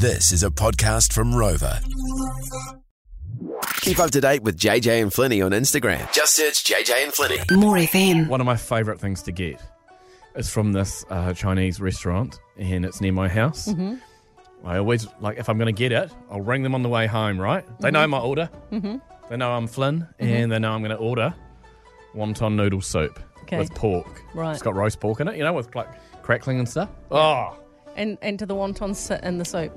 This 0.00 0.32
is 0.32 0.42
a 0.42 0.50
podcast 0.50 1.12
from 1.12 1.32
Rova. 1.32 1.82
Keep 3.80 3.98
up 3.98 4.10
to 4.12 4.20
date 4.20 4.42
with 4.42 4.56
JJ 4.58 5.02
and 5.02 5.10
Flinny 5.10 5.44
on 5.44 5.52
Instagram. 5.52 6.10
Just 6.12 6.34
search 6.36 6.64
JJ 6.64 7.04
and 7.04 7.12
Flinny. 7.12 7.56
More 7.58 7.76
FM. 7.76 8.28
One 8.28 8.40
of 8.40 8.46
my 8.46 8.56
favourite 8.56 9.00
things 9.00 9.22
to 9.22 9.32
get 9.32 9.60
is 10.36 10.48
from 10.50 10.72
this 10.72 11.04
uh, 11.10 11.32
Chinese 11.34 11.80
restaurant, 11.80 12.38
and 12.58 12.84
it's 12.84 13.00
near 13.00 13.12
my 13.12 13.28
house. 13.28 13.68
Mm-hmm. 13.68 13.96
I 14.66 14.78
always 14.78 15.06
like 15.20 15.38
if 15.38 15.48
I'm 15.48 15.58
going 15.58 15.74
to 15.74 15.78
get 15.78 15.92
it, 15.92 16.10
I'll 16.30 16.42
ring 16.42 16.62
them 16.62 16.74
on 16.74 16.82
the 16.82 16.88
way 16.88 17.06
home. 17.06 17.40
Right? 17.40 17.64
They 17.80 17.90
know 17.90 18.06
my 18.06 18.18
order. 18.20 18.48
Mm-hmm. 18.70 18.96
They 19.30 19.36
know 19.36 19.50
I'm 19.52 19.66
Flynn, 19.66 20.06
and 20.18 20.50
they 20.52 20.58
know 20.58 20.72
I'm 20.72 20.82
going 20.82 20.90
to 20.96 20.96
order 20.96 21.34
wonton 22.14 22.54
noodle 22.54 22.80
soup 22.80 23.18
Okay. 23.42 23.58
with 23.58 23.74
pork. 23.74 24.22
Right. 24.34 24.52
It's 24.52 24.62
got 24.62 24.74
roast 24.74 25.00
pork 25.00 25.20
in 25.20 25.28
it, 25.28 25.36
you 25.36 25.44
know, 25.44 25.52
with 25.52 25.74
like 25.74 25.88
crackling 26.22 26.58
and 26.58 26.68
stuff. 26.68 26.88
Oh, 27.10 27.56
And 27.96 28.18
and 28.22 28.38
do 28.38 28.46
the 28.46 28.54
wontons 28.54 28.96
sit 28.96 29.22
in 29.24 29.38
the 29.38 29.44
soup? 29.44 29.72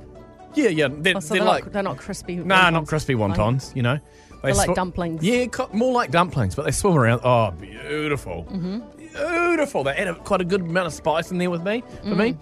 Yeah, 0.56 0.70
yeah. 0.70 0.88
They're, 0.92 1.18
Oh, 1.18 1.20
so 1.20 1.34
they're 1.34 1.44
they're, 1.44 1.48
like 1.50 1.64
not, 1.66 1.74
they're 1.74 1.84
not 1.84 1.98
crispy. 1.98 2.36
nah, 2.38 2.70
not 2.70 2.88
crispy 2.88 3.16
wontons. 3.16 3.76
You 3.76 3.82
know, 3.84 3.96
they 4.42 4.52
They're 4.52 4.56
like 4.56 4.76
dumplings. 4.76 5.24
Yeah, 5.24 5.46
more 5.74 5.94
like 5.94 6.12
dumplings, 6.12 6.56
but 6.56 6.64
they 6.66 6.72
swim 6.72 6.96
around. 6.96 7.22
Oh, 7.24 7.52
beautiful, 7.52 8.46
Mm-hmm. 8.52 8.80
beautiful. 8.98 9.84
They 9.84 9.92
add 9.92 10.08
a, 10.08 10.16
quite 10.16 10.42
a 10.42 10.46
good 10.46 10.62
amount 10.62 10.88
of 10.88 10.94
spice 10.94 11.32
in 11.32 11.38
there 11.38 11.50
with 11.50 11.64
me. 11.64 11.84
For 12.04 12.16
me, 12.16 12.34
Mm. 12.34 12.38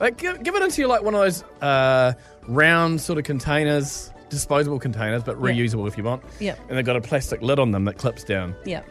like 0.00 0.16
give, 0.18 0.42
give 0.42 0.54
it 0.54 0.62
into 0.62 0.86
like 0.86 1.02
one 1.02 1.14
of 1.14 1.20
those 1.20 1.42
uh, 1.62 2.12
round 2.46 3.00
sort 3.00 3.18
of 3.18 3.24
containers, 3.24 4.10
disposable 4.28 4.78
containers, 4.78 5.22
but 5.22 5.36
Yeah. 5.36 5.50
reusable 5.52 5.86
if 5.88 5.96
you 5.96 6.04
want. 6.04 6.22
Yeah. 6.40 6.54
And 6.68 6.76
they've 6.76 6.84
got 6.84 6.96
a 6.96 7.00
plastic 7.00 7.40
lid 7.42 7.58
on 7.58 7.70
them 7.70 7.84
that 7.86 7.98
clips 7.98 8.24
down. 8.24 8.54
Yeah. 8.64 8.82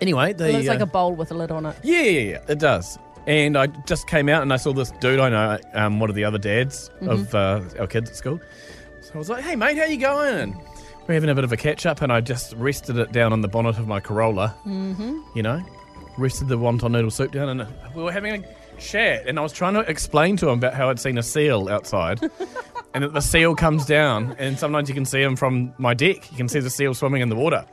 Anyway, 0.00 0.30
It 0.32 0.38
they 0.38 0.52
looks 0.52 0.66
like 0.66 0.80
uh, 0.80 0.84
a 0.84 0.86
bowl 0.86 1.14
with 1.14 1.30
a 1.30 1.34
lid 1.34 1.50
on 1.52 1.64
it. 1.66 1.76
yeah, 1.84 2.00
yeah, 2.02 2.20
yeah, 2.30 2.38
it 2.48 2.58
does. 2.58 2.98
And 3.26 3.56
I 3.56 3.66
just 3.66 4.08
came 4.08 4.28
out 4.28 4.42
and 4.42 4.52
I 4.52 4.56
saw 4.56 4.72
this 4.72 4.90
dude 4.92 5.20
I 5.20 5.28
know, 5.28 5.58
um, 5.74 6.00
one 6.00 6.10
of 6.10 6.16
the 6.16 6.24
other 6.24 6.38
dads 6.38 6.90
of 7.02 7.34
uh, 7.34 7.60
our 7.78 7.86
kids 7.86 8.10
at 8.10 8.16
school. 8.16 8.40
So 9.00 9.14
I 9.14 9.18
was 9.18 9.28
like, 9.28 9.44
hey, 9.44 9.56
mate, 9.56 9.76
how 9.76 9.84
you 9.84 9.98
going? 9.98 10.34
And 10.34 10.56
we're 11.06 11.14
having 11.14 11.30
a 11.30 11.34
bit 11.34 11.44
of 11.44 11.52
a 11.52 11.56
catch 11.56 11.86
up, 11.86 12.02
and 12.02 12.12
I 12.12 12.20
just 12.20 12.52
rested 12.54 12.96
it 12.96 13.12
down 13.12 13.32
on 13.32 13.40
the 13.40 13.48
bonnet 13.48 13.78
of 13.78 13.86
my 13.88 14.00
Corolla. 14.00 14.54
Mm-hmm. 14.64 15.18
You 15.34 15.42
know, 15.42 15.62
rested 16.16 16.48
the 16.48 16.58
wonton 16.58 16.92
noodle 16.92 17.10
soup 17.10 17.32
down, 17.32 17.48
and 17.48 17.66
we 17.94 18.02
were 18.02 18.12
having 18.12 18.44
a 18.44 18.78
chat. 18.78 19.26
And 19.26 19.38
I 19.38 19.42
was 19.42 19.52
trying 19.52 19.74
to 19.74 19.80
explain 19.80 20.36
to 20.38 20.48
him 20.48 20.58
about 20.58 20.74
how 20.74 20.90
I'd 20.90 21.00
seen 21.00 21.18
a 21.18 21.22
seal 21.22 21.68
outside. 21.68 22.20
and 22.94 23.04
that 23.04 23.12
the 23.12 23.20
seal 23.20 23.54
comes 23.54 23.86
down, 23.86 24.36
and 24.38 24.58
sometimes 24.58 24.88
you 24.88 24.94
can 24.94 25.04
see 25.04 25.22
him 25.22 25.36
from 25.36 25.74
my 25.78 25.94
deck. 25.94 26.30
You 26.30 26.36
can 26.36 26.48
see 26.48 26.60
the 26.60 26.70
seal 26.70 26.94
swimming 26.94 27.22
in 27.22 27.28
the 27.28 27.36
water. 27.36 27.64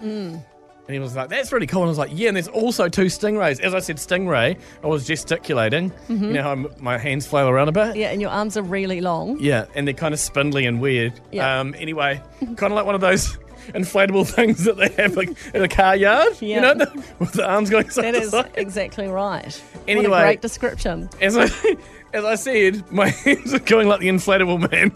And 0.89 0.95
he 0.95 0.99
was 0.99 1.15
like, 1.15 1.29
that's 1.29 1.51
really 1.51 1.67
cool. 1.67 1.83
And 1.83 1.87
I 1.87 1.91
was 1.91 1.99
like, 1.99 2.09
yeah, 2.11 2.29
and 2.29 2.35
there's 2.35 2.47
also 2.47 2.89
two 2.89 3.05
stingrays. 3.05 3.59
As 3.59 3.75
I 3.75 3.79
said, 3.79 3.97
stingray, 3.97 4.57
I 4.83 4.87
was 4.87 5.05
gesticulating. 5.05 5.93
You 6.07 6.15
know 6.17 6.41
how 6.41 6.51
m- 6.53 6.67
my 6.79 6.97
hands 6.97 7.27
flail 7.27 7.47
around 7.47 7.67
a 7.67 7.71
bit? 7.71 7.95
Yeah, 7.95 8.09
and 8.09 8.19
your 8.19 8.31
arms 8.31 8.57
are 8.57 8.63
really 8.63 8.99
long. 8.99 9.39
Yeah, 9.39 9.65
and 9.75 9.85
they're 9.85 9.93
kind 9.93 10.15
of 10.15 10.19
spindly 10.19 10.65
and 10.65 10.81
weird. 10.81 11.13
Yeah. 11.31 11.59
Um, 11.59 11.75
anyway, 11.77 12.19
kind 12.39 12.63
of 12.63 12.71
like 12.71 12.87
one 12.87 12.95
of 12.95 13.01
those 13.01 13.37
inflatable 13.67 14.27
things 14.33 14.63
that 14.63 14.77
they 14.77 14.89
have 14.99 15.15
like, 15.15 15.29
in 15.53 15.61
a 15.61 15.67
car 15.67 15.95
yard. 15.95 16.33
Yeah. 16.41 16.55
You 16.71 16.75
know, 16.75 16.85
with 17.19 17.33
the 17.33 17.47
arms 17.47 17.69
going 17.69 17.91
side 17.91 18.05
That 18.05 18.11
to 18.13 18.21
is 18.21 18.31
side. 18.31 18.49
exactly 18.55 19.07
right. 19.07 19.45
what 19.45 19.83
Anyway. 19.87 20.17
a 20.17 20.23
great 20.23 20.41
description. 20.41 21.07
As 21.21 21.37
I, 21.37 21.43
as 22.13 22.25
I 22.25 22.33
said, 22.33 22.91
my 22.91 23.09
hands 23.25 23.53
are 23.53 23.59
going 23.59 23.87
like 23.87 23.99
the 23.99 24.07
inflatable 24.09 24.71
man. 24.71 24.91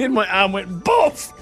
and 0.00 0.12
my 0.12 0.28
arm 0.28 0.52
went 0.52 0.68
boff! 0.84 1.32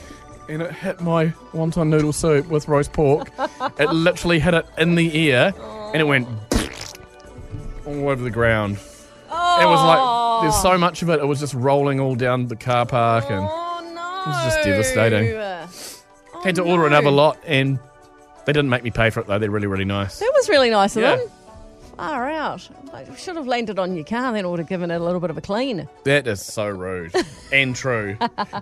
And 0.52 0.60
it 0.60 0.72
hit 0.72 1.00
my 1.00 1.28
wonton 1.54 1.88
noodle 1.88 2.12
soup 2.12 2.46
with 2.48 2.68
roast 2.68 2.92
pork. 2.92 3.30
it 3.78 3.88
literally 3.90 4.38
hit 4.38 4.52
it 4.52 4.66
in 4.76 4.96
the 4.96 5.16
ear 5.16 5.54
and 5.94 5.96
it 5.96 6.04
went 6.04 6.28
all 7.86 8.08
over 8.10 8.22
the 8.22 8.30
ground. 8.30 8.76
It 8.76 9.64
was 9.64 9.82
like, 9.82 10.42
there's 10.42 10.60
so 10.62 10.76
much 10.76 11.00
of 11.00 11.08
it, 11.08 11.20
it 11.20 11.26
was 11.26 11.40
just 11.40 11.54
rolling 11.54 12.00
all 12.00 12.14
down 12.14 12.48
the 12.48 12.56
car 12.56 12.84
park 12.84 13.24
and 13.30 13.46
Oh 13.48 13.92
no! 13.94 14.30
was 14.30 14.44
just 14.44 14.62
devastating. 14.62 15.32
Oh, 15.34 16.42
had 16.44 16.56
to 16.56 16.62
order 16.62 16.84
oh, 16.84 16.88
no. 16.88 16.96
another 16.98 17.10
lot 17.10 17.38
and 17.46 17.78
they 18.44 18.52
didn't 18.52 18.68
make 18.68 18.82
me 18.82 18.90
pay 18.90 19.08
for 19.08 19.20
it 19.20 19.26
though. 19.26 19.38
They're 19.38 19.50
really, 19.50 19.68
really 19.68 19.86
nice. 19.86 20.18
That 20.18 20.32
was 20.34 20.50
really 20.50 20.68
nice 20.68 20.96
of 20.96 21.02
Yeah. 21.02 21.16
them. 21.16 21.28
Far 21.96 22.28
out. 22.30 22.68
I 22.92 23.14
should 23.14 23.36
have 23.36 23.46
landed 23.46 23.78
on 23.78 23.94
your 23.94 24.04
car 24.04 24.32
then, 24.32 24.44
or 24.44 24.50
would 24.50 24.58
have 24.58 24.68
given 24.68 24.90
it 24.90 24.96
a 24.96 25.04
little 25.04 25.20
bit 25.20 25.30
of 25.30 25.38
a 25.38 25.40
clean. 25.40 25.88
That 26.04 26.26
is 26.26 26.42
so 26.42 26.68
rude 26.68 27.12
and 27.52 27.76
true. 27.76 28.16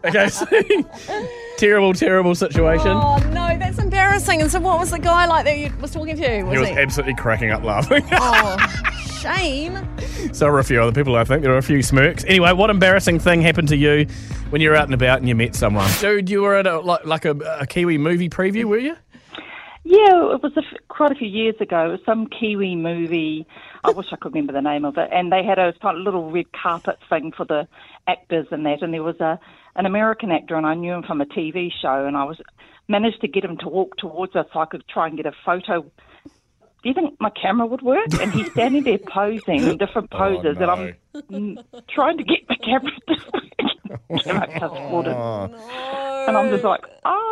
Okay, 0.05 0.29
so 0.29 0.47
terrible, 1.57 1.95
terrible 1.95 2.35
situation. 2.35 2.89
Oh 2.89 3.17
no, 3.33 3.57
that's 3.59 3.79
embarrassing. 3.79 4.43
And 4.43 4.51
so, 4.51 4.61
what 4.61 4.79
was 4.79 4.91
the 4.91 4.99
guy 4.99 5.27
like 5.27 5.45
that 5.47 5.57
you 5.59 5.73
was 5.81 5.93
talking 5.93 6.17
to? 6.17 6.43
Was 6.45 6.53
he 6.53 6.59
was 6.59 6.69
he? 6.69 6.75
absolutely 6.77 7.15
cracking 7.15 7.51
up 7.51 7.63
laughing. 7.63 8.05
oh, 8.13 8.57
shame. 9.21 9.79
so 10.35 10.47
were 10.51 10.59
a 10.59 10.65
few 10.65 10.81
other 10.83 10.93
people, 10.93 11.17
I 11.17 11.25
think. 11.25 11.43
There 11.43 11.53
were 11.53 11.59
a 11.59 11.63
few 11.63 11.83
smirks. 11.83 12.25
Anyway, 12.27 12.53
what 12.53 12.69
embarrassing 12.71 13.19
thing 13.21 13.41
happened 13.43 13.69
to 13.69 13.77
you 13.77 14.07
when 14.51 14.61
you 14.61 14.69
were 14.71 14.77
out 14.77 14.85
and 14.85 14.95
about 14.95 15.19
and 15.21 15.29
you 15.29 15.35
met 15.35 15.55
someone? 15.55 15.91
Dude, 16.01 16.29
you 16.29 16.43
were 16.43 16.57
at 16.57 16.67
a, 16.67 16.81
like, 16.81 17.05
like 17.07 17.25
a, 17.25 17.33
a 17.61 17.67
Kiwi 17.67 17.99
movie 17.99 18.29
preview, 18.29 18.65
were 18.65 18.79
you? 18.79 18.97
Yeah, 19.91 20.35
it 20.35 20.41
was 20.41 20.53
a 20.57 20.61
f- 20.61 20.87
quite 20.87 21.11
a 21.11 21.17
few 21.17 21.27
years 21.27 21.57
ago. 21.61 21.87
It 21.87 21.91
was 21.91 22.01
some 22.07 22.29
Kiwi 22.29 22.77
movie. 22.77 23.45
I 23.83 23.91
hmm. 23.91 23.99
wish 23.99 24.07
I 24.13 24.17
could 24.17 24.33
remember 24.33 24.53
the 24.53 24.63
name 24.63 24.85
of 24.85 24.97
it. 24.97 25.09
And 25.13 25.33
they 25.33 25.43
had 25.43 25.59
a 25.59 25.73
kind 25.83 25.99
of 25.99 26.05
little 26.05 26.31
red 26.31 26.47
carpet 26.53 26.97
thing 27.09 27.33
for 27.37 27.45
the 27.45 27.67
actors 28.07 28.47
and 28.53 28.65
that. 28.67 28.83
And 28.83 28.95
there 28.95 29.03
was 29.03 29.19
a 29.19 29.41
an 29.75 29.87
American 29.87 30.31
actor, 30.31 30.55
and 30.55 30.65
I 30.65 30.75
knew 30.75 30.93
him 30.93 31.03
from 31.03 31.21
a 31.21 31.27
TV 31.27 31.71
show. 31.83 32.07
And 32.07 32.17
I 32.17 32.23
was 32.23 32.41
managed 32.87 33.21
to 33.23 33.29
get 33.29 33.45
him 33.45 33.57
to 33.59 33.69
walk 33.69 33.97
towards 33.97 34.37
us 34.37 34.47
so 34.53 34.61
I 34.61 34.67
could 34.67 34.87
try 34.87 35.09
and 35.09 35.17
get 35.17 35.27
a 35.27 35.33
photo. 35.45 35.83
Do 35.83 36.89
you 36.89 36.95
think 36.95 37.21
my 37.21 37.31
camera 37.31 37.67
would 37.67 37.83
work? 37.83 38.15
And 38.21 38.31
he's 38.31 38.51
standing 38.53 38.85
there 38.85 38.99
posing 38.99 39.61
in 39.65 39.77
different 39.77 40.09
oh, 40.13 40.19
poses, 40.19 40.57
and 40.61 40.71
I'm 40.71 41.59
trying 41.89 42.17
to 42.19 42.25
get 42.25 42.47
the 42.47 42.57
camera 42.65 42.93
to 43.09 43.41
camera 44.23 44.47
just 44.61 44.73
watered. 44.73 45.15
Oh. 45.17 46.25
And 46.29 46.37
I'm 46.37 46.51
just 46.51 46.65
like, 46.65 46.85
oh. 47.05 47.30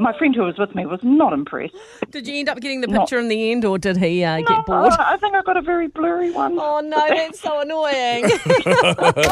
My 0.00 0.16
friend 0.16 0.34
who 0.34 0.42
was 0.42 0.56
with 0.58 0.74
me 0.76 0.86
was 0.86 1.00
not 1.02 1.32
impressed. 1.32 1.74
Did 2.10 2.26
you 2.28 2.36
end 2.36 2.48
up 2.48 2.60
getting 2.60 2.80
the 2.82 2.86
No. 2.86 3.00
picture 3.00 3.18
in 3.18 3.28
the 3.28 3.50
end, 3.50 3.64
or 3.64 3.78
did 3.78 3.96
he 3.96 4.22
uh, 4.22 4.38
get 4.42 4.64
bored? 4.66 4.92
I 4.92 5.16
think 5.16 5.34
I 5.34 5.42
got 5.42 5.56
a 5.56 5.62
very 5.62 5.88
blurry 5.88 6.30
one. 6.30 6.56
Oh 6.58 6.80
no, 6.80 7.04
that's 7.08 7.40
so 7.40 7.60
annoying. 7.60 8.24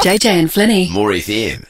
JJ 0.03 0.25
and 0.25 0.49
Flinny. 0.49 0.91
More 0.91 1.11
FM. 1.11 1.65